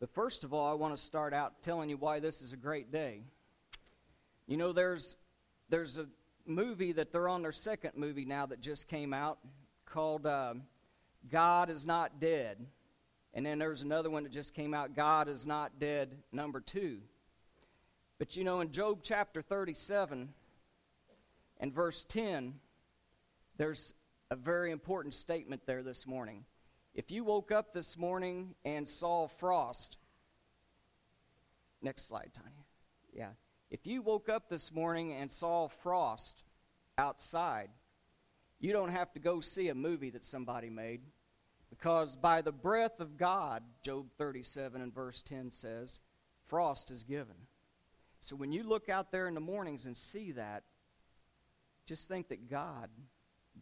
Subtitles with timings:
[0.00, 2.56] But first of all, I want to start out telling you why this is a
[2.56, 3.20] great day.
[4.46, 5.14] You know, there's,
[5.68, 6.06] there's a
[6.46, 9.38] movie that they're on their second movie now that just came out
[9.84, 10.54] called uh,
[11.30, 12.56] God is Not Dead.
[13.34, 17.00] And then there's another one that just came out, God is Not Dead, number two.
[18.18, 20.30] But you know, in Job chapter 37
[21.58, 22.54] and verse 10,
[23.58, 23.92] there's
[24.30, 26.44] a very important statement there this morning.
[26.94, 29.96] If you woke up this morning and saw frost,
[31.80, 32.64] next slide, Tanya.
[33.12, 33.30] Yeah.
[33.70, 36.44] If you woke up this morning and saw frost
[36.98, 37.70] outside,
[38.58, 41.00] you don't have to go see a movie that somebody made
[41.70, 46.00] because by the breath of God, Job 37 and verse 10 says,
[46.46, 47.36] frost is given.
[48.18, 50.64] So when you look out there in the mornings and see that,
[51.86, 52.90] just think that God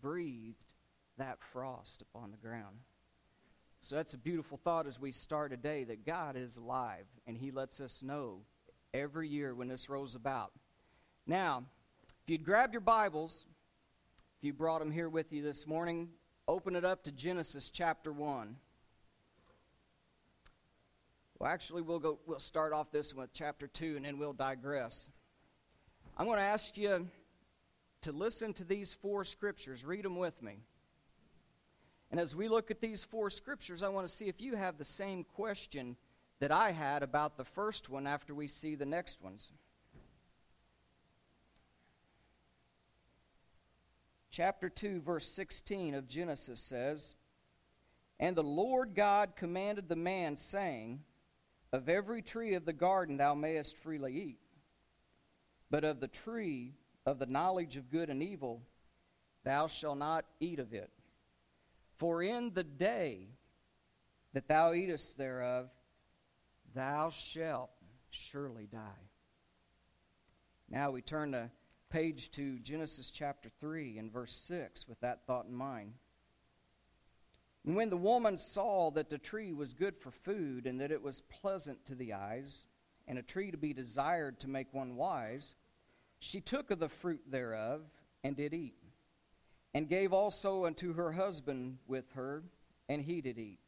[0.01, 0.73] breathed
[1.19, 2.79] that frost upon the ground.
[3.81, 7.37] So that's a beautiful thought as we start a day that God is alive and
[7.37, 8.41] He lets us know
[8.93, 10.53] every year when this rolls about.
[11.27, 11.65] Now,
[12.23, 13.47] if you'd grab your Bibles,
[14.39, 16.09] if you brought them here with you this morning,
[16.47, 18.57] open it up to Genesis chapter 1.
[21.39, 22.19] Well, actually, we'll go.
[22.27, 25.09] We'll start off this with chapter two, and then we'll digress.
[26.17, 27.07] I'm going to ask you
[28.03, 29.85] to listen to these four scriptures.
[29.85, 30.59] Read them with me.
[32.11, 34.79] And as we look at these four scriptures, I want to see if you have
[34.79, 35.97] the same question
[36.41, 39.53] that I had about the first one after we see the next ones.
[44.31, 47.15] Chapter 2, verse 16 of Genesis says,
[48.21, 51.01] And the Lord God commanded the man, saying,
[51.73, 54.39] Of every tree of the garden thou mayest freely eat,
[55.71, 58.63] but of the tree of the knowledge of good and evil
[59.45, 60.91] thou shalt not eat of it.
[61.99, 63.29] For in the day
[64.33, 65.69] that thou eatest thereof,
[66.75, 67.71] thou shalt
[68.11, 69.11] surely die.
[70.71, 71.51] Now we turn the
[71.91, 75.95] page to Genesis chapter 3 and verse 6 with that thought in mind.
[77.67, 81.03] And when the woman saw that the tree was good for food, and that it
[81.03, 82.67] was pleasant to the eyes,
[83.07, 85.55] and a tree to be desired to make one wise,
[86.21, 87.83] she took of the fruit thereof,
[88.23, 88.77] and did eat
[89.75, 92.43] and gave also unto her husband with her,
[92.89, 93.61] and he did eat.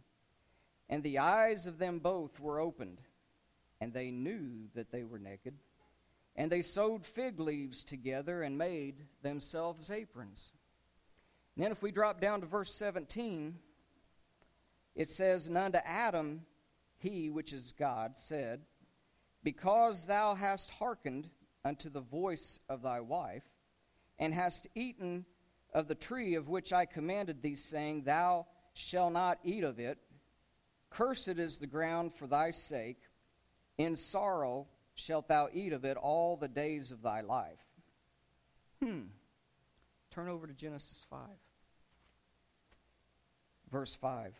[0.88, 3.00] And the eyes of them both were opened,
[3.80, 5.54] and they knew that they were naked.
[6.36, 10.52] And they sewed fig leaves together and made themselves aprons.
[11.54, 13.58] And then, if we drop down to verse 17,
[14.94, 16.42] it says, And unto Adam
[16.98, 18.62] he, which is God, said,
[19.42, 21.28] Because thou hast hearkened
[21.64, 23.44] unto the voice of thy wife,
[24.18, 25.24] and hast eaten
[25.72, 29.98] of the tree of which I commanded thee, saying, Thou shalt not eat of it.
[30.90, 33.02] Cursed is the ground for thy sake.
[33.78, 37.64] In sorrow shalt thou eat of it all the days of thy life.
[38.82, 39.02] Hmm.
[40.10, 41.20] Turn over to Genesis 5.
[43.70, 44.34] Verse 5.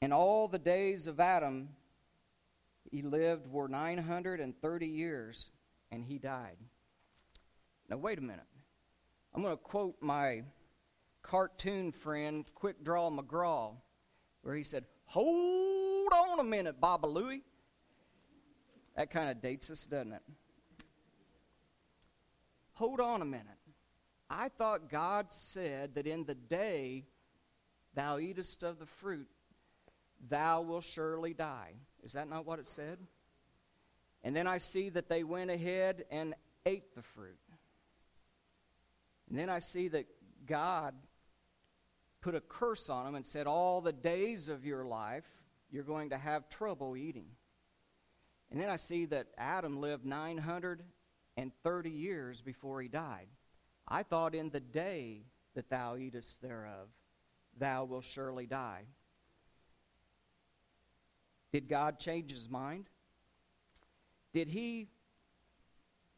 [0.00, 1.70] And all the days of Adam
[2.90, 5.50] he lived were 930 years,
[5.90, 6.56] and he died.
[7.88, 8.46] Now, wait a minute.
[9.38, 10.42] I'm going to quote my
[11.22, 13.76] cartoon friend, Quick Draw McGraw,
[14.42, 17.42] where he said, Hold on a minute, Baba Looey.
[18.96, 20.22] That kind of dates us, doesn't it?
[22.72, 23.46] Hold on a minute.
[24.28, 27.04] I thought God said that in the day
[27.94, 29.28] thou eatest of the fruit,
[30.28, 31.74] thou will surely die.
[32.02, 32.98] Is that not what it said?
[34.24, 36.34] And then I see that they went ahead and
[36.66, 37.38] ate the fruit.
[39.28, 40.06] And then I see that
[40.46, 40.94] God
[42.20, 45.26] put a curse on them and said, All the days of your life,
[45.70, 47.26] you're going to have trouble eating.
[48.50, 53.26] And then I see that Adam lived 930 years before he died.
[53.86, 56.88] I thought in the day that thou eatest thereof,
[57.58, 58.84] thou wilt surely die.
[61.52, 62.88] Did God change his mind?
[64.32, 64.88] Did he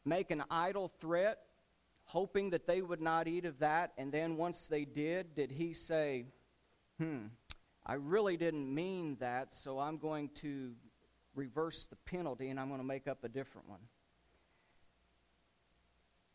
[0.05, 1.39] make an idle threat
[2.11, 3.93] hoping that they would not eat of that.
[3.97, 6.25] And then once they did, did he say,
[6.97, 7.27] Hmm,
[7.85, 10.73] I really didn't mean that, so I'm going to
[11.35, 13.79] reverse the penalty and I'm going to make up a different one?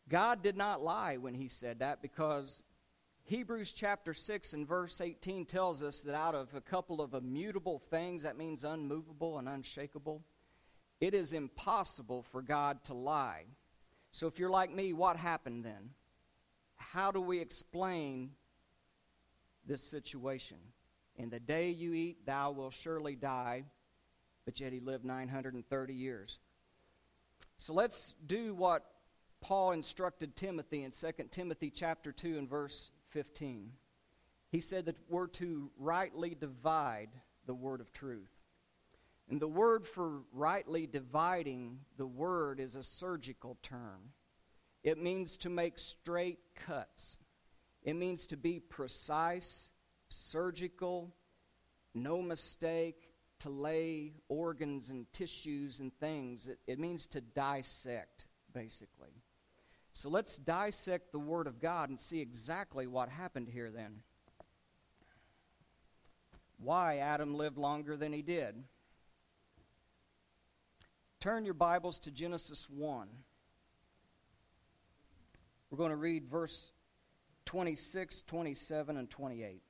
[0.09, 2.63] God did not lie when he said that because
[3.25, 7.83] Hebrews chapter 6 and verse 18 tells us that out of a couple of immutable
[7.91, 10.23] things, that means unmovable and unshakable,
[10.99, 13.43] it is impossible for God to lie.
[14.17, 15.91] So if you're like me, what happened then?
[16.75, 18.31] How do we explain
[19.63, 20.57] this situation?
[21.17, 23.65] In the day you eat, thou wilt surely die.
[24.43, 26.39] But yet he lived 930 years.
[27.57, 28.85] So let's do what
[29.39, 33.73] Paul instructed Timothy in 2 Timothy chapter 2 and verse 15.
[34.49, 37.09] He said that we're to rightly divide
[37.45, 38.36] the word of truth.
[39.29, 44.13] And the word for rightly dividing the word is a surgical term.
[44.83, 47.17] It means to make straight cuts.
[47.83, 49.71] It means to be precise,
[50.07, 51.13] surgical,
[51.93, 53.09] no mistake,
[53.39, 56.47] to lay organs and tissues and things.
[56.47, 59.11] It, it means to dissect, basically.
[59.93, 64.01] So let's dissect the Word of God and see exactly what happened here then.
[66.59, 68.63] Why Adam lived longer than he did.
[71.19, 73.07] Turn your Bibles to Genesis 1.
[75.71, 76.71] We're going to read verse
[77.45, 79.63] 26, 27, and 28.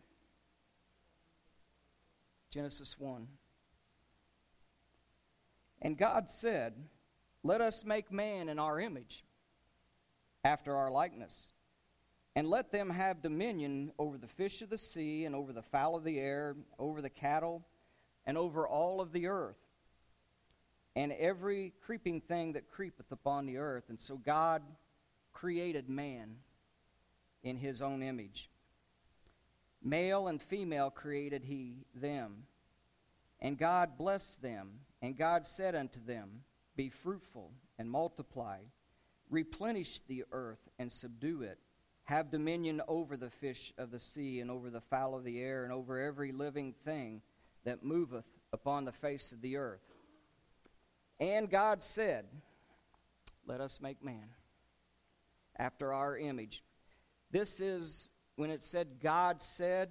[2.49, 3.27] Genesis 1.
[5.81, 6.73] And God said,
[7.43, 9.23] Let us make man in our image,
[10.43, 11.53] after our likeness,
[12.35, 15.95] and let them have dominion over the fish of the sea, and over the fowl
[15.95, 17.65] of the air, over the cattle,
[18.25, 19.66] and over all of the earth,
[20.97, 23.83] and every creeping thing that creepeth upon the earth.
[23.89, 24.63] And so God
[25.31, 26.37] created man
[27.43, 28.49] in his own image.
[29.83, 32.47] Male and female created he them.
[33.39, 34.71] And God blessed them.
[35.03, 36.41] And God said unto them,
[36.75, 38.57] Be fruitful and multiply,
[39.29, 41.59] replenish the earth and subdue it.
[42.05, 45.63] Have dominion over the fish of the sea, and over the fowl of the air,
[45.63, 47.21] and over every living thing
[47.65, 49.86] that moveth upon the face of the earth.
[51.19, 52.25] And God said,
[53.45, 54.29] Let us make man
[55.57, 56.63] after our image.
[57.31, 59.89] This is when it said God said,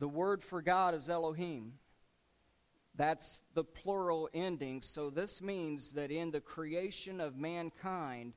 [0.00, 1.74] the word for God is Elohim.
[2.96, 4.80] That's the plural ending.
[4.80, 8.32] So this means that in the creation of mankind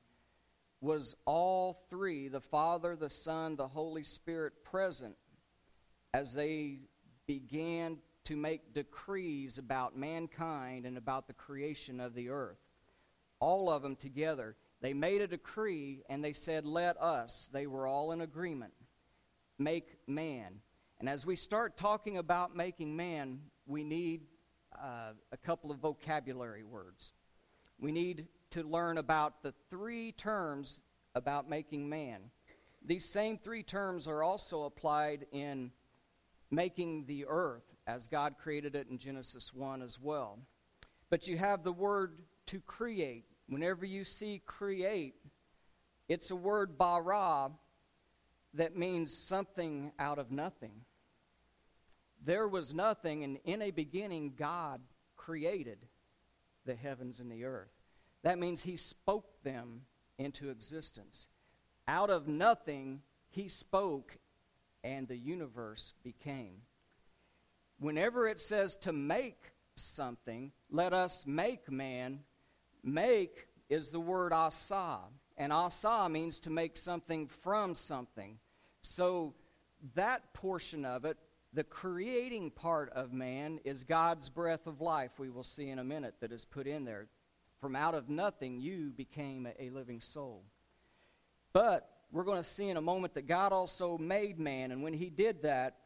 [0.82, 5.16] was all three the Father, the Son, the Holy Spirit present
[6.14, 6.80] as they
[7.28, 12.60] began to make decrees about mankind and about the creation of the earth.
[13.40, 14.56] All of them together.
[14.82, 17.50] They made a decree and they said, Let us.
[17.52, 18.74] They were all in agreement.
[19.58, 20.60] Make man.
[21.00, 24.22] And as we start talking about making man, we need
[24.82, 27.14] uh, a couple of vocabulary words.
[27.80, 30.82] We need to learn about the three terms
[31.16, 32.22] about making man.
[32.86, 35.72] These same three terms are also applied in
[36.52, 40.40] making the earth as God created it in Genesis 1 as well.
[41.10, 43.26] But you have the word to create.
[43.48, 45.16] Whenever you see create,
[46.08, 47.52] it's a word bara
[48.54, 50.82] that means something out of nothing.
[52.26, 54.80] There was nothing, and in a beginning, God
[55.18, 55.80] created
[56.66, 57.74] the heavens and the earth.
[58.24, 59.82] That means He spoke them
[60.18, 61.28] into existence.
[61.88, 64.18] Out of nothing, He spoke,
[64.84, 66.62] and the universe became.
[67.80, 72.20] Whenever it says to make something, let us make man,
[72.84, 75.00] make is the word asa.
[75.38, 78.38] And asa means to make something from something.
[78.82, 79.34] So
[79.96, 81.18] that portion of it
[81.54, 85.84] the creating part of man is God's breath of life, we will see in a
[85.84, 87.08] minute, that is put in there.
[87.62, 90.44] From out of nothing, you became a living soul.
[91.54, 94.94] But we're going to see in a moment that God also made man, and when
[94.94, 95.78] He did that,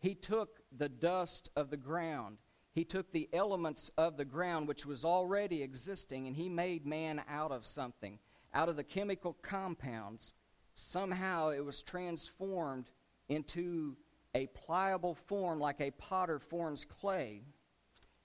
[0.00, 2.38] He took the dust of the ground.
[2.74, 7.22] He took the elements of the ground, which was already existing, and He made man
[7.28, 8.18] out of something.
[8.54, 10.34] Out of the chemical compounds,
[10.74, 12.90] somehow it was transformed
[13.28, 13.96] into
[14.34, 17.42] a pliable form like a potter forms clay.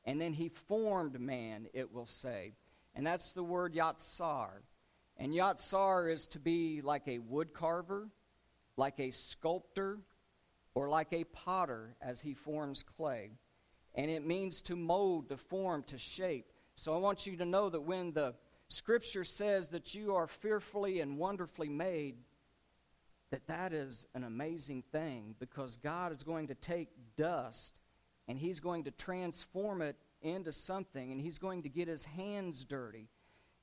[0.06, 2.54] And then he formed man, it will say.
[2.96, 4.50] And that's the word yatsar.
[5.18, 8.08] And yatsar is to be like a wood carver,
[8.78, 10.00] like a sculptor,
[10.78, 13.32] or like a potter as he forms clay.
[13.96, 16.52] And it means to mold, to form, to shape.
[16.76, 18.36] So I want you to know that when the
[18.68, 22.18] scripture says that you are fearfully and wonderfully made,
[23.32, 27.80] that that is an amazing thing because God is going to take dust
[28.28, 32.64] and he's going to transform it into something and he's going to get his hands
[32.64, 33.10] dirty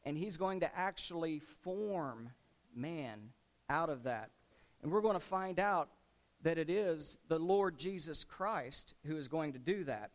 [0.02, 2.30] and he's going to actually form
[2.74, 3.30] man
[3.70, 4.30] out of that.
[4.82, 5.90] And we're going to find out
[6.44, 10.10] that it is the Lord Jesus Christ who is going to do that.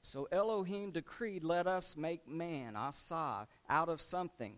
[0.00, 4.54] So Elohim decreed, Let us make man, asa, out of something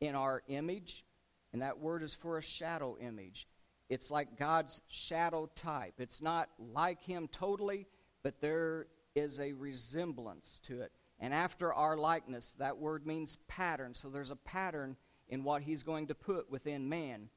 [0.00, 1.04] in our image,
[1.52, 3.46] and that word is for a shadow image.
[3.90, 5.94] it's like God's shadow type.
[5.98, 7.86] It's not like Him totally,
[8.22, 10.92] but there is a resemblance to it.
[11.20, 13.94] And after our likeness, that word means pattern.
[13.94, 14.96] So there's a pattern
[15.28, 17.28] in what He's going to put within man.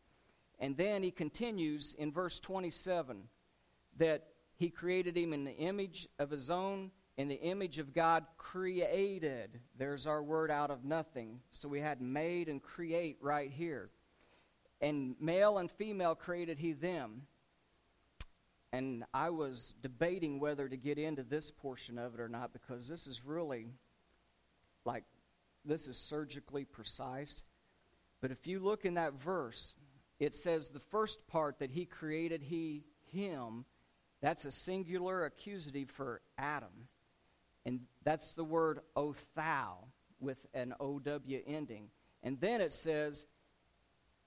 [0.59, 3.23] And then He continues in verse 27
[3.97, 6.91] that He created him in the image of His own.
[7.17, 9.59] In the image of God, created.
[9.75, 11.39] There's our word out of nothing.
[11.49, 13.89] So we had made and create right here.
[14.81, 17.23] And male and female created he them.
[18.71, 22.87] And I was debating whether to get into this portion of it or not because
[22.87, 23.67] this is really
[24.85, 25.05] like,
[25.65, 27.43] this is surgically precise.
[28.21, 29.75] But if you look in that verse,
[30.19, 33.65] it says the first part that he created he, him,
[34.21, 36.87] that's a singular accusative for Adam.
[37.65, 39.85] And that's the word othau
[40.19, 41.89] with an OW ending.
[42.23, 43.27] And then it says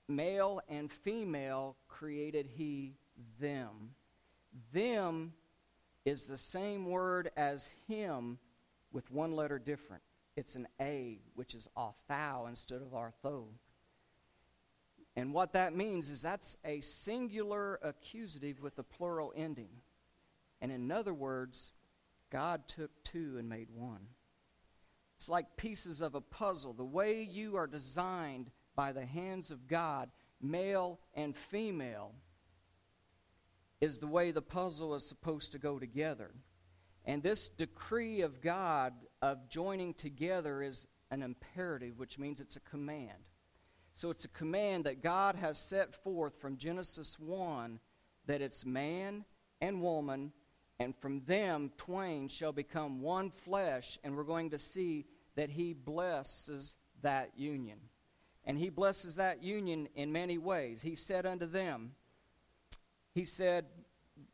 [0.07, 2.95] Male and female created he
[3.39, 3.95] them.
[4.73, 5.33] Them
[6.05, 8.37] is the same word as him
[8.91, 10.03] with one letter different.
[10.35, 13.45] It's an A, which is authau instead of artho.
[15.15, 19.81] And what that means is that's a singular accusative with a plural ending.
[20.61, 21.71] And in other words,
[22.31, 24.07] God took two and made one.
[25.17, 26.73] It's like pieces of a puzzle.
[26.73, 30.09] The way you are designed by the hands of God,
[30.41, 32.13] male and female,
[33.81, 36.31] is the way the puzzle is supposed to go together.
[37.03, 42.61] And this decree of God of joining together is an imperative, which means it's a
[42.61, 43.27] command.
[43.93, 47.79] So it's a command that God has set forth from Genesis 1
[48.27, 49.25] that it's man
[49.59, 50.31] and woman,
[50.79, 55.05] and from them twain shall become one flesh, and we're going to see
[55.35, 57.79] that He blesses that union.
[58.45, 60.81] And he blesses that union in many ways.
[60.81, 61.91] He said unto them,
[63.13, 63.65] He said,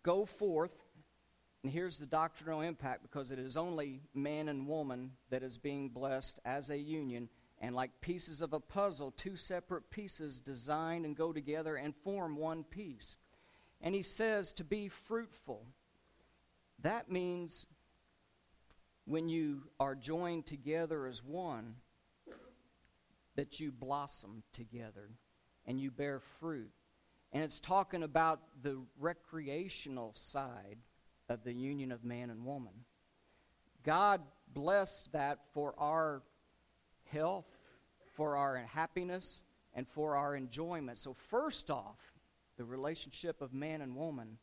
[0.03, 0.71] Go forth.
[1.63, 5.89] And here's the doctrinal impact because it is only man and woman that is being
[5.89, 7.29] blessed as a union.
[7.59, 12.35] And like pieces of a puzzle, two separate pieces design and go together and form
[12.35, 13.17] one piece.
[13.81, 15.65] And he says to be fruitful.
[16.83, 17.65] That means
[19.05, 21.75] when you are joined together as one,
[23.35, 25.09] that you blossom together
[25.65, 26.71] and you bear fruit.
[27.31, 30.77] And it's talking about the recreational side
[31.29, 32.73] of the union of man and woman.
[33.83, 34.21] God
[34.53, 36.23] blessed that for our
[37.11, 37.45] health,
[38.13, 40.97] for our happiness, and for our enjoyment.
[40.97, 41.99] So, first off,
[42.57, 44.37] the relationship of man and woman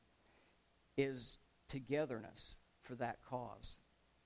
[0.97, 3.79] is togetherness for that cause.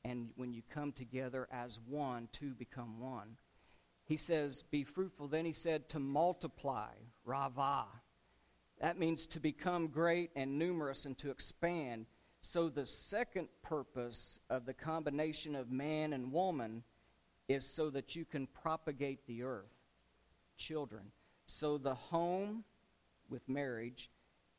[0.04, 3.36] And when you come together as one, two become one
[4.08, 5.28] he says, Be fruitful.
[5.28, 6.92] Then he said, To multiply,
[7.24, 7.84] rava.
[8.80, 12.06] That means to become great and numerous and to expand.
[12.40, 16.84] So, the second purpose of the combination of man and woman
[17.48, 19.72] is so that you can propagate the earth,
[20.56, 21.04] children.
[21.46, 22.64] So, the home
[23.28, 24.10] with marriage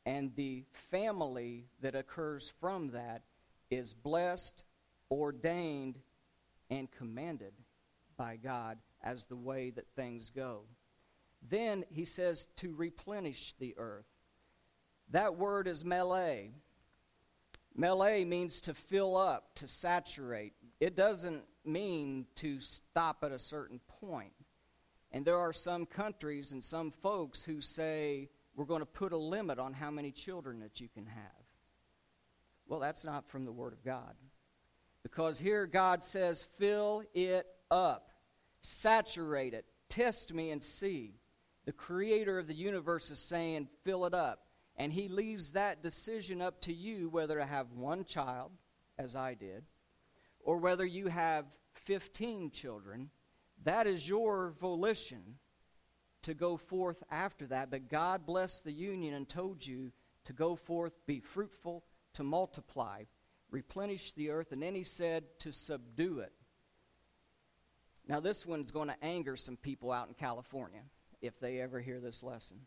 [0.04, 3.22] and the family that occurs from that
[3.70, 4.64] is blessed,
[5.10, 5.98] ordained,
[6.68, 7.52] and commanded
[8.16, 10.62] by God as the way that things go.
[11.48, 14.06] Then he says to replenish the earth.
[15.10, 16.50] That word is melee.
[17.74, 20.52] Melee means to fill up, to saturate.
[20.80, 24.32] It doesn't mean to stop at a certain point.
[25.12, 29.16] And there are some countries and some folks who say, we're going to put a
[29.16, 31.44] limit on how many children that you can have.
[32.68, 34.14] Well, that's not from the Word of God.
[35.02, 38.10] Because here God says, fill it up.
[38.60, 39.64] Saturate it.
[39.88, 41.14] Test me and see.
[41.64, 44.46] The creator of the universe is saying, fill it up.
[44.76, 48.52] And he leaves that decision up to you whether to have one child,
[48.98, 49.64] as I did,
[50.44, 53.10] or whether you have 15 children.
[53.64, 55.38] That is your volition
[56.22, 57.70] to go forth after that.
[57.70, 59.92] But God blessed the union and told you
[60.24, 63.04] to go forth, be fruitful, to multiply,
[63.50, 64.52] replenish the earth.
[64.52, 66.32] And then he said to subdue it.
[68.08, 70.82] Now, this one's going to anger some people out in California
[71.22, 72.58] if they ever hear this lesson.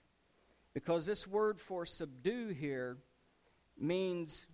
[0.73, 2.97] Because this word for subdue here
[3.77, 4.45] means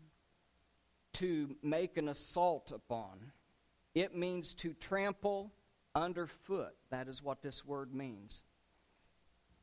[1.14, 3.32] to make an assault upon,
[3.96, 5.52] it means to trample
[5.96, 6.76] underfoot.
[6.92, 8.44] That is what this word means.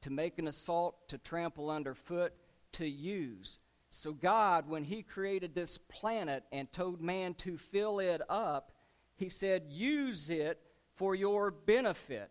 [0.02, 2.32] To make an assault, to trample underfoot,
[2.72, 3.58] to use.
[3.90, 8.72] So, God, when He created this planet and told man to fill it up,
[9.16, 10.60] He said, use it
[10.96, 12.30] for your benefit.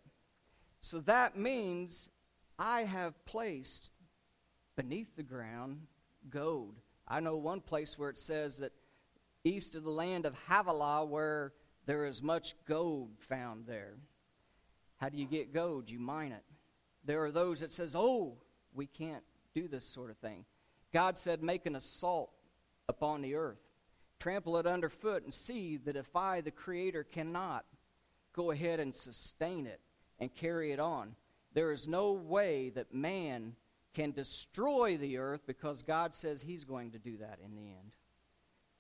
[0.82, 2.10] So that means
[2.60, 3.90] I have placed
[4.76, 5.88] beneath the ground
[6.30, 6.76] gold.
[7.08, 8.72] I know one place where it says that
[9.46, 11.54] east of the land of Havilah, where
[11.86, 13.96] there is much gold found there.
[14.98, 15.90] How do you get gold?
[15.90, 16.44] You mine it.
[17.04, 18.38] There are those that says, "Oh,
[18.74, 19.24] we can't
[19.54, 20.46] do this sort of thing."
[20.92, 22.32] God said, "Make an assault
[22.90, 23.62] upon the earth,
[24.20, 27.66] trample it underfoot, and see that if I, the Creator, cannot
[28.34, 29.82] go ahead and sustain it
[30.20, 31.16] and carry it on,
[31.54, 33.56] there is no way that man
[33.94, 37.96] can destroy the earth because God says He's going to do that in the end.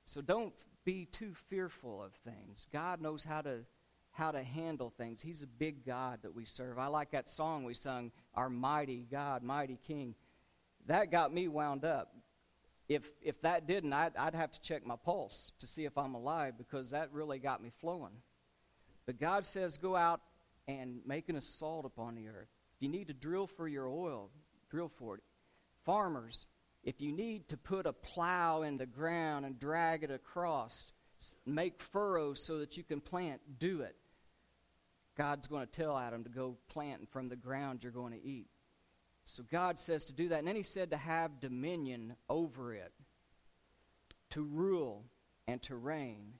[0.05, 0.53] So don't
[0.85, 2.67] be too fearful of things.
[2.71, 3.65] God knows how to
[4.11, 5.21] how to handle things.
[5.21, 6.79] He's a big God that we serve.
[6.79, 10.15] I like that song we sung, Our Mighty God, Mighty King.
[10.87, 12.15] That got me wound up.
[12.87, 16.15] If, if that didn't, I'd, I'd have to check my pulse to see if I'm
[16.15, 18.13] alive because that really got me flowing.
[19.05, 20.21] But God says, go out
[20.65, 22.47] and make an assault upon the earth.
[22.77, 24.29] If you need to drill for your oil,
[24.69, 25.23] drill for it.
[25.83, 26.45] Farmers,
[26.85, 30.85] if you need to put a plow in the ground and drag it across,
[31.45, 33.95] make furrows so that you can plant, do it.
[35.17, 38.47] God's going to tell Adam to go plant, from the ground you're going to eat.
[39.23, 40.39] So God says to do that.
[40.39, 42.93] And then he said to have dominion over it,
[44.31, 45.05] to rule
[45.47, 46.33] and to reign.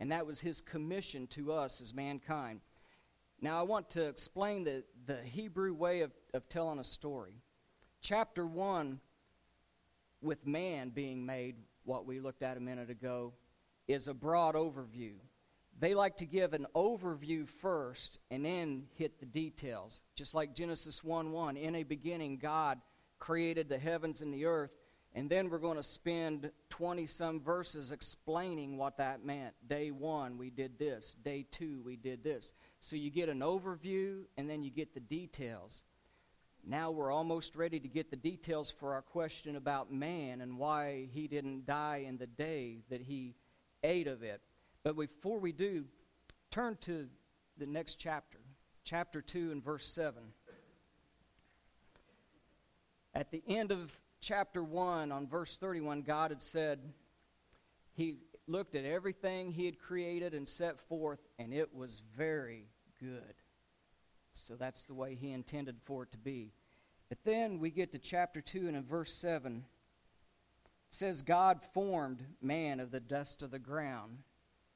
[0.00, 2.60] And that was his commission to us as mankind.
[3.40, 7.36] Now, I want to explain the, the Hebrew way of, of telling a story.
[8.00, 8.98] Chapter 1,
[10.22, 13.32] with man being made, what we looked at a minute ago,
[13.88, 15.14] is a broad overview.
[15.78, 20.02] They like to give an overview first and then hit the details.
[20.14, 21.56] Just like Genesis 1 1.
[21.56, 22.80] In a beginning, God
[23.18, 24.70] created the heavens and the earth.
[25.14, 29.54] And then we're going to spend 20 some verses explaining what that meant.
[29.68, 31.16] Day one, we did this.
[31.22, 32.54] Day two, we did this.
[32.78, 35.82] So you get an overview and then you get the details.
[36.64, 41.08] Now we're almost ready to get the details for our question about man and why
[41.12, 43.34] he didn't die in the day that he
[43.82, 44.40] ate of it.
[44.84, 45.84] But before we do,
[46.50, 47.08] turn to
[47.58, 48.38] the next chapter,
[48.84, 50.22] chapter 2 and verse 7.
[53.14, 56.78] At the end of chapter 1, on verse 31, God had said,
[57.92, 62.68] He looked at everything He had created and set forth, and it was very
[63.00, 63.34] good.
[64.32, 66.52] So that's the way He intended for it to be.
[67.08, 72.24] But then we get to chapter 2, and in verse 7, it says, God formed
[72.40, 74.18] man of the dust of the ground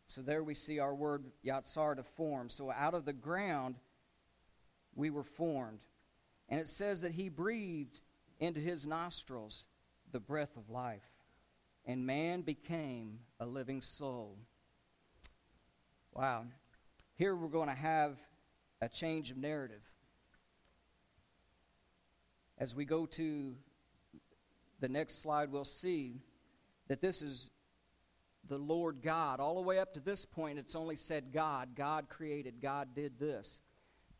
[0.08, 2.48] so there we see our word yatsar to form.
[2.48, 3.76] So out of the ground
[4.94, 5.80] we were formed.
[6.48, 8.00] And it says that he breathed
[8.38, 9.66] into his nostrils
[10.12, 11.02] the breath of life.
[11.84, 14.36] And man became a living soul.
[16.12, 16.44] Wow.
[17.16, 18.16] Here we're going to have
[18.80, 19.82] a change of narrative.
[22.58, 23.54] As we go to
[24.80, 26.20] the next slide, we'll see
[26.88, 27.50] that this is
[28.48, 29.40] the Lord God.
[29.40, 31.70] All the way up to this point, it's only said God.
[31.74, 32.60] God created.
[32.60, 33.60] God did this.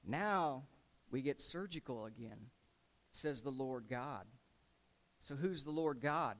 [0.06, 0.64] Now
[1.10, 2.50] we get surgical again.
[3.12, 4.24] Says the Lord God.
[5.18, 6.36] So who's the Lord God?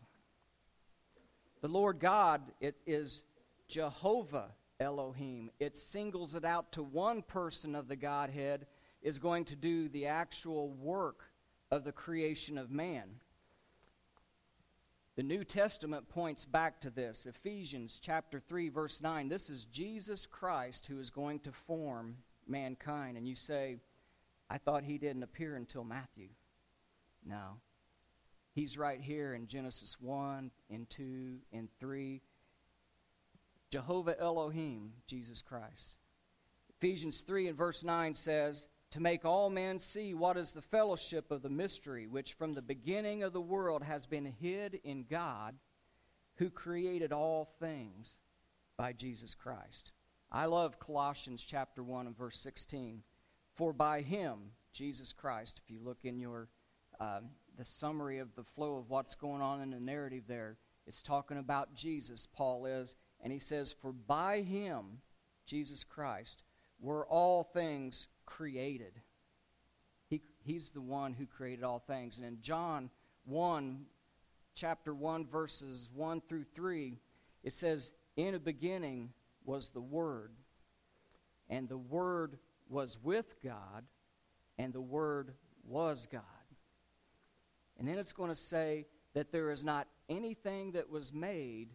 [1.63, 3.25] The Lord God it is
[3.69, 5.51] Jehovah Elohim.
[5.59, 8.67] It singles it out to one person of the Godhead
[9.03, 11.31] is going to do the actual work
[11.71, 13.21] of the creation of man.
[15.17, 17.25] The New Testament points back to this.
[17.25, 19.29] Ephesians chapter 3 verse 9.
[19.29, 23.79] This is Jesus Christ who is going to form mankind and you say,
[24.51, 26.29] "I thought he didn't appear until Matthew."
[27.25, 27.61] No.
[28.53, 32.23] He's right here in Genesis 1 and 2 and 3.
[33.71, 35.97] Jehovah Elohim, Jesus Christ.
[36.71, 41.31] Ephesians 3 and verse 9 says, to make all men see what is the fellowship
[41.31, 45.57] of the mystery which from the beginning of the world has been hid in God
[46.37, 48.21] who created all things
[48.77, 49.93] by Jesus Christ.
[50.31, 53.03] I love Colossians chapter 1 and verse 16.
[53.55, 56.49] For by him, Jesus Christ, if you look in your
[57.01, 57.21] uh,
[57.59, 61.39] the summary of the flow of what's going on in the narrative there, it's talking
[61.39, 65.01] about Jesus, Paul is, and he says, For by him,
[65.47, 66.43] Jesus Christ,
[66.81, 68.93] were all things created.
[70.09, 72.19] He, he's the one who created all things.
[72.19, 72.91] And in John
[73.25, 73.87] 1,
[74.55, 76.99] chapter 1, verses 1 through 3,
[77.43, 79.13] it says, In the beginning
[79.45, 80.33] was the Word,
[81.49, 83.85] and the Word was with God,
[84.59, 85.33] and the Word
[85.65, 86.23] was God.
[87.79, 91.69] And then it's going to say that there is not anything that was made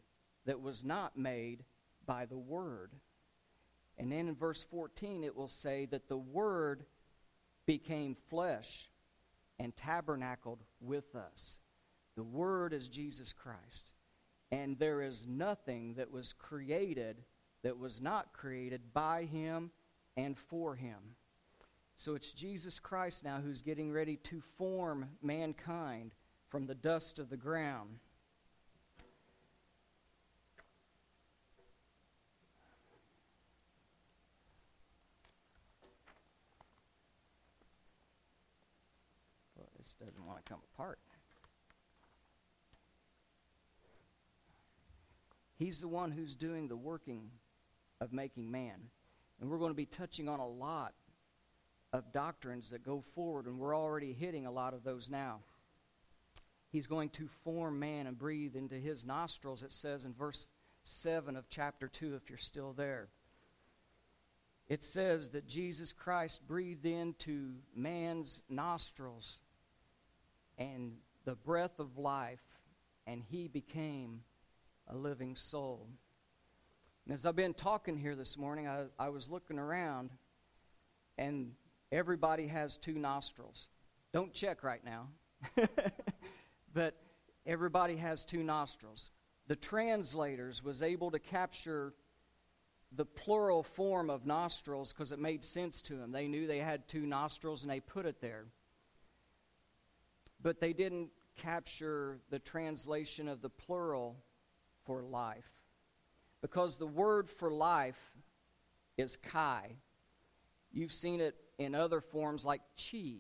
[0.46, 1.64] that was not made
[2.06, 2.92] by the Word.
[3.98, 6.86] And then in verse 14, it will say that the Word
[7.66, 8.90] became flesh
[9.60, 11.60] and tabernacled with us.
[12.16, 13.94] The Word is Jesus Christ.
[14.52, 17.24] And there is nothing that was created
[17.64, 19.72] that was not created by Him
[20.18, 21.16] and for Him.
[21.96, 26.14] So it's Jesus Christ now who's getting ready to form mankind
[26.50, 28.00] from the dust of the ground.
[40.00, 41.00] This doesn't want to come apart.
[45.58, 47.30] He's the one who's doing the working
[48.00, 48.80] of making man.
[49.40, 50.94] And we're going to be touching on a lot
[51.92, 55.40] of doctrines that go forward, and we're already hitting a lot of those now.
[56.72, 60.48] He's going to form man and breathe into his nostrils, it says in verse
[60.84, 63.10] 7 of chapter 2, if you're still there.
[64.70, 69.42] It says that Jesus Christ breathed into man's nostrils
[70.58, 70.94] and
[71.26, 72.42] the breath of life,
[73.08, 74.22] and he became
[74.88, 75.88] a living soul.
[77.06, 80.12] And as I've been talking here this morning, I, I was looking around,
[81.18, 81.54] and
[81.92, 83.70] everybody has two nostrils.
[84.14, 85.08] Don't check right now.
[86.74, 86.96] but
[87.46, 89.10] everybody has two nostrils.
[89.48, 91.94] The translators was able to capture
[92.94, 96.12] the plural form of nostrils because it made sense to them.
[96.12, 98.46] They knew they had two nostrils and they put it there.
[100.42, 104.18] But they didn't capture the translation of the plural
[104.86, 105.50] for life.
[106.42, 108.00] Because the word for life
[108.98, 109.76] is kai.
[110.72, 113.20] You've seen it in other forms like chi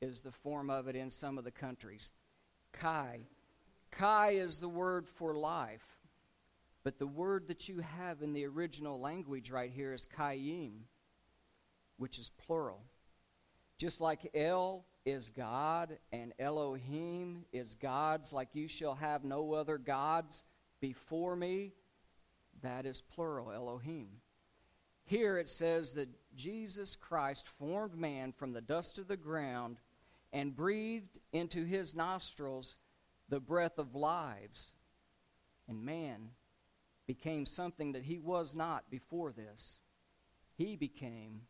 [0.00, 2.12] is the form of it in some of the countries.
[2.72, 3.20] Kai.
[3.90, 5.84] Kai is the word for life.
[6.84, 10.72] But the word that you have in the original language right here is kayim,
[11.98, 12.82] which is plural.
[13.78, 19.78] Just like El is God and Elohim is gods, like you shall have no other
[19.78, 20.44] gods
[20.80, 21.72] before me,
[22.62, 24.08] that is plural, Elohim.
[25.04, 29.78] Here it says that Jesus Christ formed man from the dust of the ground
[30.32, 32.76] and breathed into his nostrils
[33.28, 34.74] the breath of lives.
[35.68, 36.30] And man
[37.06, 39.78] became something that he was not before this.
[40.56, 41.42] He became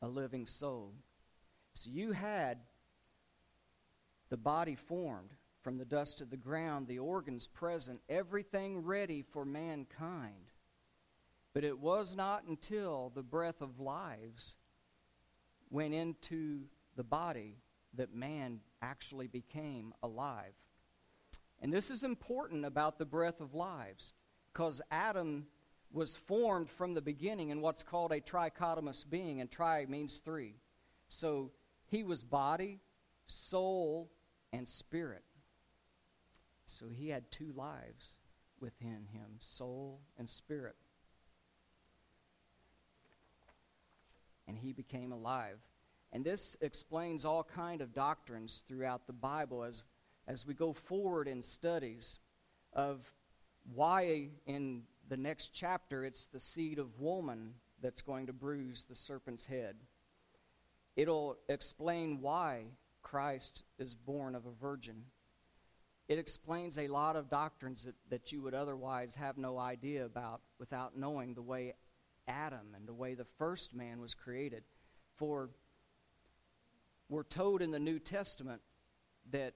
[0.00, 0.94] a living soul.
[1.72, 2.58] So you had
[4.28, 5.30] the body formed
[5.62, 10.50] from the dust of the ground, the organs present, everything ready for mankind.
[11.54, 14.56] But it was not until the breath of lives
[15.70, 16.62] went into
[16.96, 17.58] the body
[17.94, 20.54] that man actually became alive.
[21.60, 24.12] And this is important about the breath of lives
[24.52, 25.46] because Adam
[25.92, 30.56] was formed from the beginning in what's called a trichotomous being, and tri means three.
[31.06, 31.50] So
[31.92, 32.80] he was body,
[33.26, 34.10] soul,
[34.50, 35.22] and spirit.
[36.64, 38.14] So he had two lives
[38.60, 40.76] within him soul and spirit.
[44.48, 45.58] And he became alive.
[46.14, 49.82] And this explains all kind of doctrines throughout the Bible as,
[50.26, 52.20] as we go forward in studies
[52.72, 53.00] of
[53.74, 57.52] why in the next chapter it's the seed of woman
[57.82, 59.76] that's going to bruise the serpent's head.
[60.96, 62.64] It'll explain why
[63.02, 65.04] Christ is born of a virgin.
[66.08, 70.42] It explains a lot of doctrines that, that you would otherwise have no idea about
[70.58, 71.74] without knowing the way
[72.28, 74.64] Adam and the way the first man was created.
[75.16, 75.50] For
[77.08, 78.62] we're told in the New Testament
[79.30, 79.54] that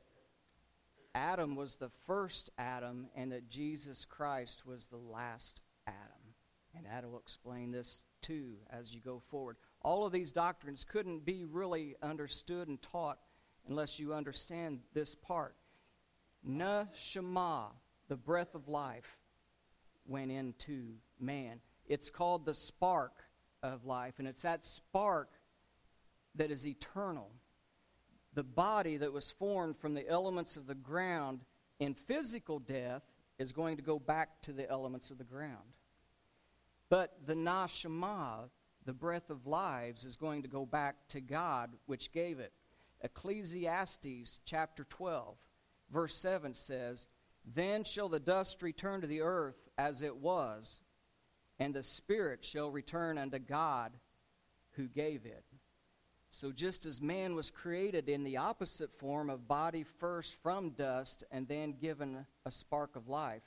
[1.14, 6.34] Adam was the first Adam and that Jesus Christ was the last Adam.
[6.74, 9.56] And will explain this too as you go forward.
[9.86, 13.20] All of these doctrines couldn't be really understood and taught
[13.68, 15.54] unless you understand this part.
[16.44, 17.66] Neshama,
[18.08, 19.16] the breath of life,
[20.04, 21.60] went into man.
[21.86, 23.12] It's called the spark
[23.62, 25.30] of life, and it's that spark
[26.34, 27.30] that is eternal.
[28.34, 31.42] The body that was formed from the elements of the ground
[31.78, 33.04] in physical death
[33.38, 35.74] is going to go back to the elements of the ground.
[36.88, 38.48] But the Nashama,
[38.86, 42.52] the breath of lives, is going to go back to God, which gave it.
[43.02, 45.36] Ecclesiastes chapter 12
[45.90, 47.08] verse 7 says,
[47.44, 50.80] Then shall the dust return to the earth as it was,
[51.58, 53.92] and the spirit shall return unto God
[54.72, 55.44] who gave it.
[56.28, 61.22] So, just as man was created in the opposite form of body first from dust
[61.30, 63.42] and then given a spark of life,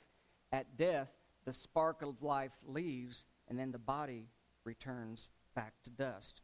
[0.50, 1.10] at death,
[1.44, 4.26] the spark of life leaves and then the body
[4.64, 6.42] returns back to dust.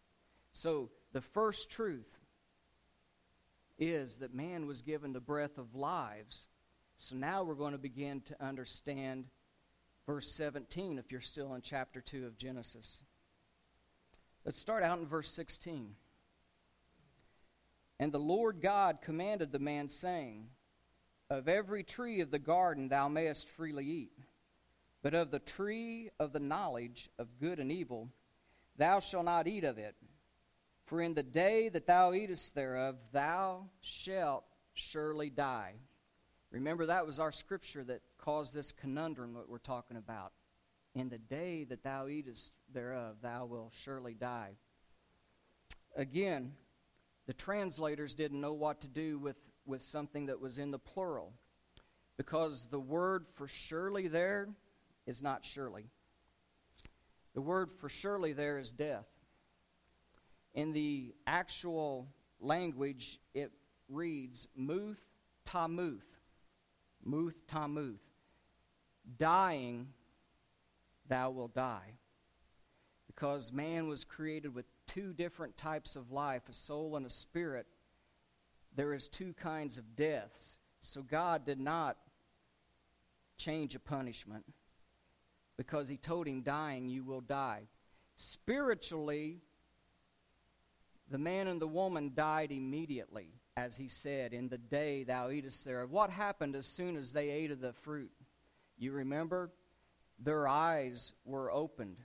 [0.53, 2.19] So, the first truth
[3.79, 6.47] is that man was given the breath of lives
[6.99, 9.27] So now we're going to begin to understand
[10.07, 13.03] verse 17 if you're still in chapter 2 of Genesis.
[14.47, 15.95] Let's start out in verse 16.
[17.99, 20.47] And the Lord God commanded the man, saying,
[21.29, 24.13] Of every tree of the garden thou mayest freely eat,
[25.03, 28.09] but of the tree of the knowledge of good and evil
[28.77, 29.95] thou shalt not eat of it.
[30.87, 35.75] For in the day that thou eatest thereof, thou shalt surely die.
[36.51, 40.33] Remember, that was our scripture that caused this conundrum that we're talking about.
[40.95, 44.53] In the day that thou eatest thereof, thou wilt surely die.
[45.97, 46.53] Again,
[47.27, 51.33] the translators didn't know what to do with, with something that was in the plural
[52.17, 54.49] because the word for surely there
[55.07, 55.87] is not surely.
[57.35, 59.07] The word for surely there is death.
[60.55, 62.09] In the actual
[62.41, 63.53] language, it
[63.89, 64.99] reads muth
[65.47, 66.01] tamuth.
[67.05, 68.01] Muth tamuth.
[69.19, 69.89] Dying,
[71.09, 71.99] thou wilt die.
[73.07, 77.67] Because man was created with two different types of life a soul and a spirit.
[78.75, 80.57] There is two kinds of deaths.
[80.81, 81.97] So God did not
[83.37, 84.45] change a punishment
[85.57, 87.63] because he told him, Dying, you will die.
[88.15, 89.41] Spiritually,
[91.11, 95.65] the man and the woman died immediately, as he said, in the day thou eatest
[95.65, 95.91] thereof.
[95.91, 98.11] What happened as soon as they ate of the fruit?
[98.79, 99.51] You remember?
[100.19, 101.99] Their eyes were opened.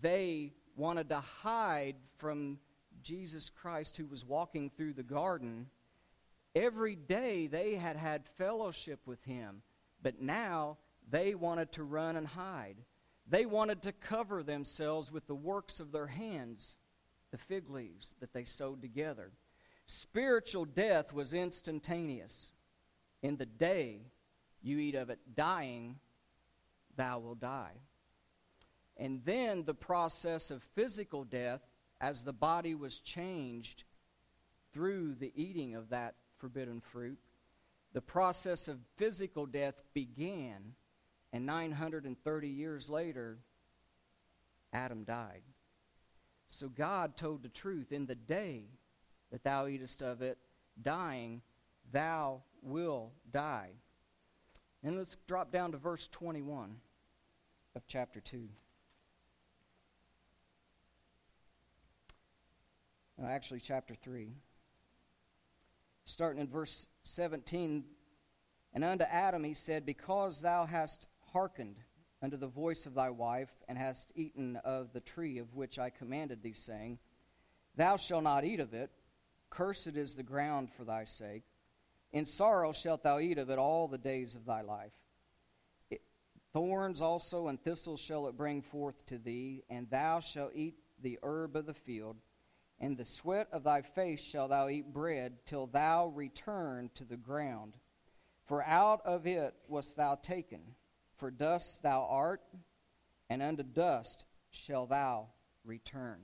[0.00, 2.58] They wanted to hide from
[3.02, 5.66] Jesus Christ who was walking through the garden.
[6.54, 9.62] Every day they had had fellowship with him,
[10.02, 10.76] but now
[11.10, 12.76] they wanted to run and hide.
[13.26, 16.76] They wanted to cover themselves with the works of their hands
[17.30, 19.32] the fig leaves that they sewed together.
[19.86, 22.52] Spiritual death was instantaneous.
[23.22, 24.00] In the day
[24.62, 25.96] you eat of it, dying,
[26.96, 27.80] thou will die.
[28.96, 31.60] And then the process of physical death,
[32.00, 33.84] as the body was changed
[34.72, 37.18] through the eating of that forbidden fruit,
[37.92, 40.74] the process of physical death began,
[41.32, 43.38] and 930 years later,
[44.72, 45.42] Adam died.
[46.46, 47.92] So God told the truth.
[47.92, 48.64] In the day
[49.30, 50.38] that thou eatest of it,
[50.80, 51.42] dying,
[51.92, 53.72] thou will die.
[54.82, 56.76] And let's drop down to verse 21
[57.76, 58.48] of chapter 2.
[63.26, 64.32] actually, chapter 3.
[66.04, 67.84] Starting in verse 17.
[68.72, 71.08] And unto Adam he said, Because thou hast
[71.38, 71.76] hearkened
[72.20, 75.88] unto the voice of thy wife, and hast eaten of the tree of which I
[75.88, 76.98] commanded thee, saying,
[77.76, 78.90] Thou shalt not eat of it,
[79.48, 81.44] cursed is the ground for thy sake.
[82.10, 84.90] In sorrow shalt thou eat of it all the days of thy life.
[85.90, 86.00] It,
[86.52, 91.20] thorns also and thistles shall it bring forth to thee, and thou shalt eat the
[91.22, 92.16] herb of the field.
[92.80, 97.16] In the sweat of thy face shalt thou eat bread, till thou return to the
[97.16, 97.76] ground.
[98.46, 100.74] For out of it wast thou taken
[101.18, 102.42] for dust thou art,
[103.28, 105.28] and unto dust shall thou
[105.64, 106.20] return.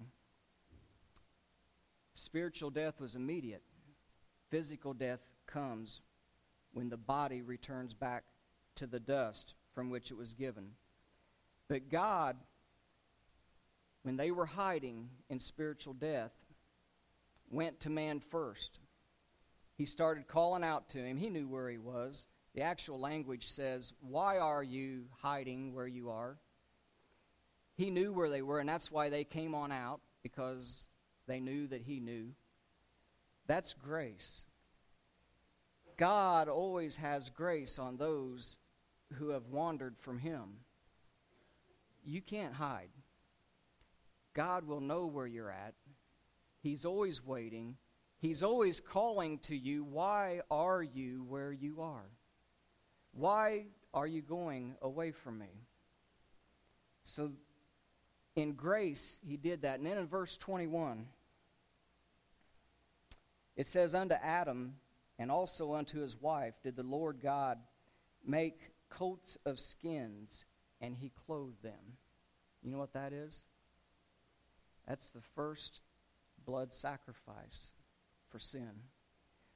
[2.14, 3.62] Spiritual death was immediate.
[4.50, 6.00] Physical death comes
[6.72, 8.24] when the body returns back
[8.76, 10.70] to the dust from which it was given.
[11.68, 12.37] But God,
[14.02, 16.33] when they were hiding in spiritual death,
[17.50, 18.78] went to man first.
[19.76, 21.16] He started calling out to him.
[21.16, 22.26] He knew where he was.
[22.54, 26.38] The actual language says, Why are you hiding where you are?
[27.76, 30.86] He knew where they were, and that's why they came on out, because
[31.26, 32.28] they knew that he knew.
[33.48, 34.44] That's grace.
[35.96, 38.58] God always has grace on those
[39.14, 40.60] who have wandered from him.
[42.04, 42.90] You can't hide.
[44.32, 45.74] God will know where you're at.
[46.62, 47.76] He's always waiting.
[48.18, 52.10] He's always calling to you, Why are you where you are?
[53.14, 55.50] Why are you going away from me?
[57.05, 57.33] So,
[58.35, 59.79] in grace, he did that.
[59.79, 61.07] And then in verse 21,
[63.57, 64.74] it says, Unto Adam
[65.18, 67.59] and also unto his wife did the Lord God
[68.27, 70.44] make coats of skins,
[70.81, 71.98] and he clothed them.
[72.62, 73.44] You know what that is?
[74.88, 75.81] That's the first
[76.44, 77.70] blood sacrifice
[78.31, 78.70] for sin.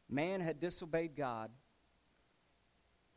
[0.09, 1.51] Man had disobeyed God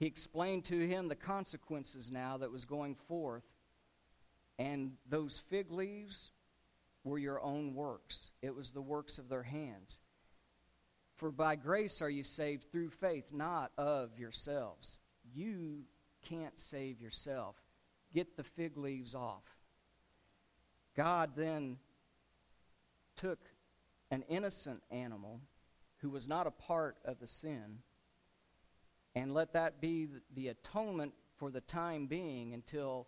[0.01, 3.43] he explained to him the consequences now that was going forth.
[4.57, 6.31] And those fig leaves
[7.03, 9.99] were your own works, it was the works of their hands.
[11.17, 14.97] For by grace are you saved through faith, not of yourselves.
[15.35, 15.83] You
[16.27, 17.55] can't save yourself.
[18.11, 19.43] Get the fig leaves off.
[20.97, 21.77] God then
[23.15, 23.39] took
[24.09, 25.41] an innocent animal
[25.97, 27.83] who was not a part of the sin
[29.15, 33.08] and let that be the atonement for the time being until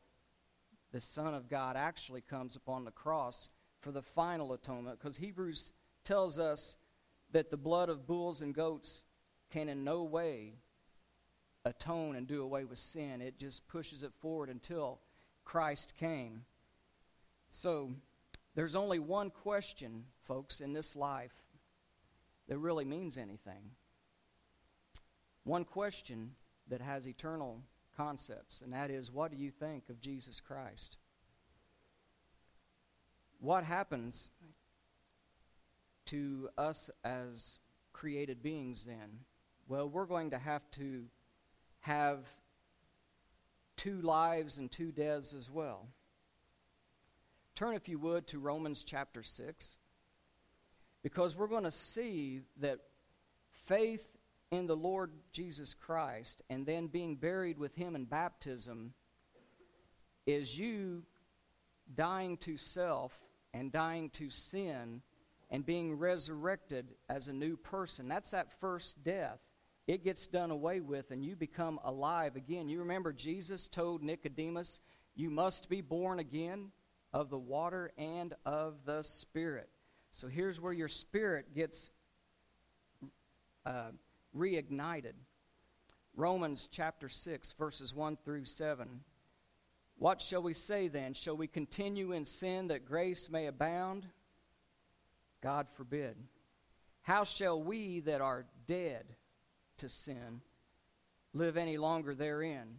[0.91, 3.49] the Son of God actually comes upon the cross
[3.81, 4.99] for the final atonement.
[4.99, 5.71] Because Hebrews
[6.03, 6.75] tells us
[7.31, 9.03] that the blood of bulls and goats
[9.51, 10.53] can in no way
[11.65, 13.21] atone and do away with sin.
[13.21, 14.99] It just pushes it forward until
[15.45, 16.41] Christ came.
[17.51, 17.91] So
[18.55, 21.33] there's only one question, folks, in this life
[22.47, 23.71] that really means anything.
[25.43, 26.31] One question
[26.69, 27.61] that has eternal
[27.95, 30.97] concepts, and that is what do you think of Jesus Christ?
[33.39, 34.29] What happens
[36.05, 37.59] to us as
[37.91, 39.19] created beings then?
[39.67, 41.05] Well, we're going to have to
[41.81, 42.19] have
[43.75, 45.87] two lives and two deaths as well.
[47.55, 49.77] Turn, if you would, to Romans chapter 6,
[51.03, 52.79] because we're going to see that
[53.65, 54.12] faith
[54.53, 58.93] in the Lord Jesus Christ and then being buried with Him in baptism
[60.27, 61.03] is you
[61.95, 63.11] dying to self
[63.53, 65.01] and dying to sin
[65.49, 68.07] and being resurrected as a new person.
[68.07, 69.39] That's that first death.
[69.87, 72.69] It gets done away with and you become alive again.
[72.69, 74.81] You remember Jesus told Nicodemus,
[75.15, 76.71] You must be born again
[77.11, 79.69] of the water and of the Spirit.
[80.11, 81.89] So here's where your spirit gets
[83.65, 83.91] uh,
[84.37, 85.13] reignited.
[86.15, 89.01] Romans chapter 6, verses 1 through 7.
[89.97, 91.13] What shall we say then?
[91.13, 94.05] Shall we continue in sin that grace may abound?
[95.41, 96.15] God forbid.
[97.01, 99.05] How shall we that are dead
[99.77, 100.41] to sin
[101.33, 102.77] live any longer therein?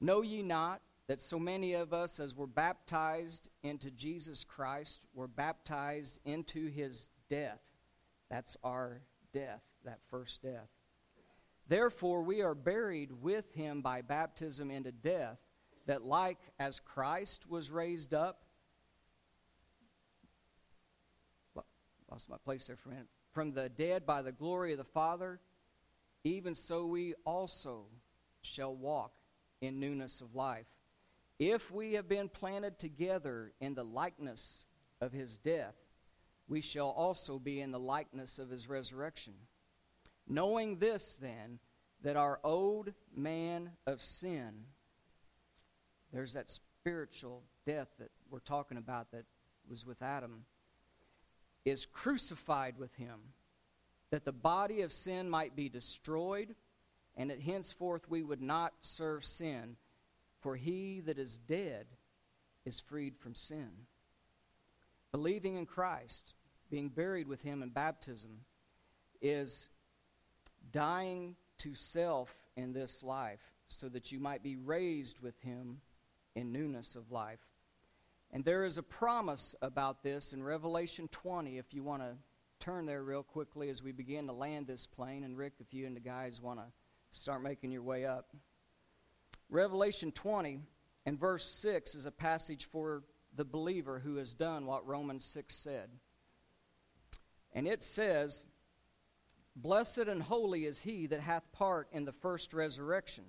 [0.00, 5.28] Know ye not that so many of us, as were baptized into Jesus Christ, were
[5.28, 7.60] baptized into his death.
[8.30, 9.00] That's our
[9.32, 10.68] death, that first death.
[11.68, 15.38] Therefore, we are buried with him by baptism into death,
[15.86, 18.42] that like as Christ was raised up,
[22.10, 24.84] lost my place there for a minute, from the dead by the glory of the
[24.84, 25.40] Father,
[26.24, 27.86] even so we also
[28.42, 29.12] shall walk
[29.62, 30.66] in newness of life.
[31.38, 34.66] If we have been planted together in the likeness
[35.00, 35.74] of his death,
[36.48, 39.32] we shall also be in the likeness of his resurrection.
[40.28, 41.58] Knowing this, then,
[42.02, 44.64] that our old man of sin,
[46.12, 49.24] there's that spiritual death that we're talking about that
[49.68, 50.44] was with Adam,
[51.64, 53.20] is crucified with him,
[54.10, 56.54] that the body of sin might be destroyed,
[57.16, 59.76] and that henceforth we would not serve sin.
[60.40, 61.86] For he that is dead
[62.64, 63.70] is freed from sin.
[65.12, 66.34] Believing in Christ,
[66.68, 68.40] being buried with him in baptism,
[69.20, 69.68] is
[70.72, 75.80] dying to self in this life so that you might be raised with him
[76.34, 77.40] in newness of life.
[78.32, 82.16] And there is a promise about this in Revelation 20, if you want to
[82.60, 85.24] turn there real quickly as we begin to land this plane.
[85.24, 86.66] And Rick, if you and the guys want to
[87.10, 88.34] start making your way up.
[89.50, 90.60] Revelation 20
[91.04, 93.02] and verse 6 is a passage for
[93.34, 95.90] the believer who has done what Romans 6 said.
[97.52, 98.46] And it says,
[99.54, 103.24] Blessed and holy is he that hath part in the first resurrection.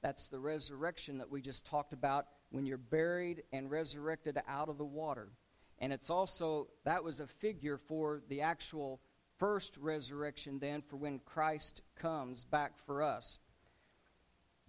[0.00, 4.78] That's the resurrection that we just talked about when you're buried and resurrected out of
[4.78, 5.28] the water.
[5.78, 9.00] And it's also, that was a figure for the actual
[9.38, 13.38] first resurrection, then, for when Christ comes back for us.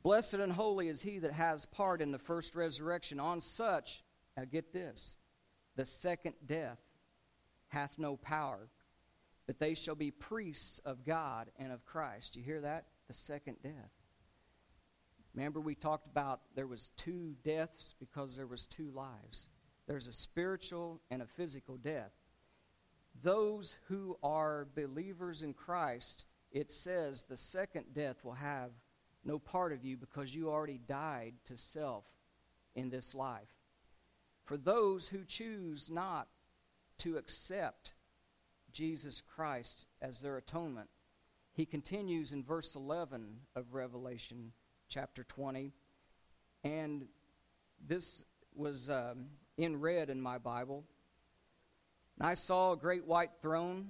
[0.04, 3.20] Blessed and holy is he that has part in the first resurrection.
[3.20, 4.04] On such,
[4.38, 5.16] now get this,
[5.76, 6.80] the second death
[7.70, 8.70] hath no power,
[9.50, 12.36] but they shall be priests of God and of Christ.
[12.36, 12.86] You hear that?
[13.08, 13.90] The second death.
[15.34, 19.48] Remember we talked about there was two deaths because there was two lives.
[19.88, 22.12] There's a spiritual and a physical death.
[23.24, 28.70] Those who are believers in Christ, it says the second death will have
[29.26, 32.06] no part of you because you already died to self
[32.76, 33.56] in this life.
[34.46, 36.28] For those who choose not
[37.00, 37.96] to accept
[38.72, 40.90] Jesus Christ as their atonement,
[41.54, 44.52] he continues in verse 11 of Revelation
[44.88, 45.72] chapter 20.
[46.64, 47.06] And
[47.88, 48.24] this
[48.56, 50.84] was um, in red in my Bible.
[52.18, 53.90] And I saw a great white throne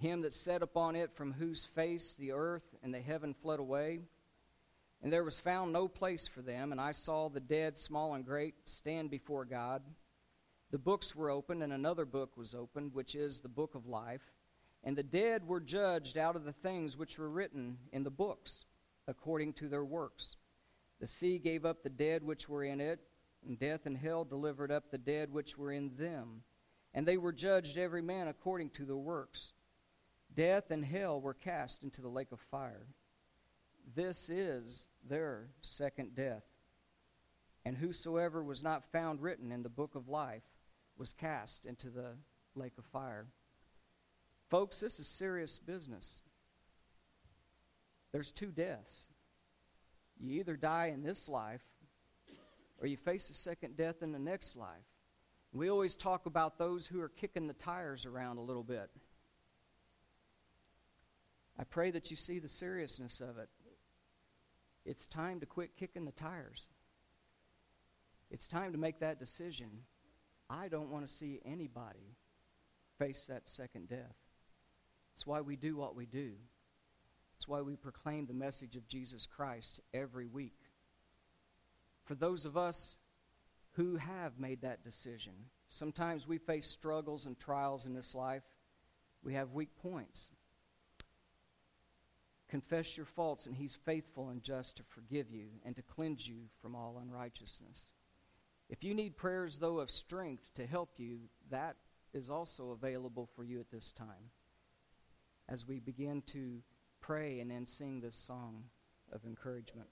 [0.00, 4.00] him that sat upon it, from whose face the earth and the heaven fled away.
[5.02, 8.24] And there was found no place for them, and I saw the dead, small and
[8.24, 9.82] great, stand before God.
[10.70, 14.32] The books were opened, and another book was opened, which is the book of life.
[14.84, 18.64] And the dead were judged out of the things which were written in the books,
[19.08, 20.36] according to their works.
[21.00, 23.00] The sea gave up the dead which were in it,
[23.46, 26.42] and death and hell delivered up the dead which were in them.
[26.94, 29.52] And they were judged every man according to their works.
[30.34, 32.86] Death and hell were cast into the lake of fire.
[33.94, 36.44] This is their second death.
[37.64, 40.42] And whosoever was not found written in the book of life
[41.00, 42.10] was cast into the
[42.54, 43.26] lake of fire.
[44.50, 46.20] Folks, this is serious business.
[48.12, 49.08] There's two deaths.
[50.20, 51.64] You either die in this life
[52.78, 54.68] or you face a second death in the next life.
[55.54, 58.90] We always talk about those who are kicking the tires around a little bit.
[61.58, 63.48] I pray that you see the seriousness of it.
[64.84, 66.68] It's time to quit kicking the tires.
[68.30, 69.70] It's time to make that decision.
[70.50, 72.16] I don't want to see anybody
[72.98, 74.16] face that second death.
[75.14, 76.32] It's why we do what we do.
[77.36, 80.58] It's why we proclaim the message of Jesus Christ every week.
[82.04, 82.98] For those of us
[83.72, 85.34] who have made that decision,
[85.68, 88.42] sometimes we face struggles and trials in this life.
[89.22, 90.30] We have weak points.
[92.48, 96.48] Confess your faults, and He's faithful and just to forgive you and to cleanse you
[96.60, 97.86] from all unrighteousness.
[98.70, 101.18] If you need prayers, though, of strength to help you,
[101.50, 101.74] that
[102.14, 104.30] is also available for you at this time
[105.48, 106.62] as we begin to
[107.00, 108.62] pray and then sing this song
[109.12, 109.88] of encouragement.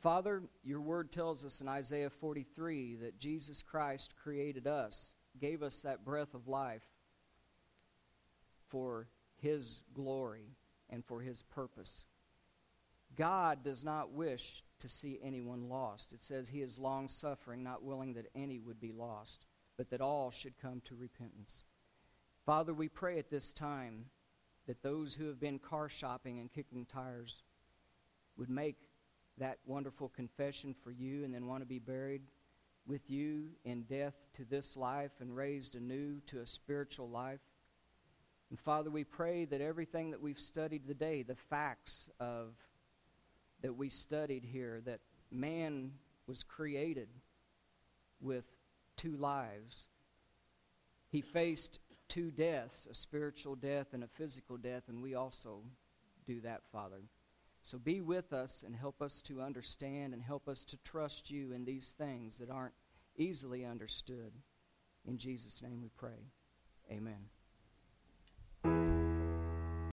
[0.00, 5.82] Father, your word tells us in Isaiah 43 that Jesus Christ created us, gave us
[5.82, 6.86] that breath of life
[8.68, 10.56] for his glory
[10.88, 12.06] and for his purpose.
[13.18, 16.12] God does not wish to see anyone lost.
[16.12, 19.44] It says he is long suffering, not willing that any would be lost,
[19.76, 21.64] but that all should come to repentance.
[22.46, 24.04] Father, we pray at this time
[24.68, 27.42] that those who have been car shopping and kicking tires
[28.36, 28.76] would make
[29.38, 32.22] that wonderful confession for you and then want to be buried
[32.86, 37.40] with you in death to this life and raised anew to a spiritual life.
[38.50, 42.54] And Father, we pray that everything that we've studied today, the facts of
[43.62, 45.00] that we studied here, that
[45.30, 45.92] man
[46.26, 47.08] was created
[48.20, 48.44] with
[48.96, 49.88] two lives.
[51.10, 55.62] He faced two deaths, a spiritual death and a physical death, and we also
[56.26, 57.02] do that, Father.
[57.62, 61.52] So be with us and help us to understand and help us to trust you
[61.52, 62.74] in these things that aren't
[63.16, 64.32] easily understood.
[65.06, 66.30] In Jesus' name we pray.
[66.90, 67.28] Amen.